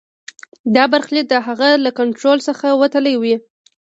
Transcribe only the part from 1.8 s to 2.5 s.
له کنټرول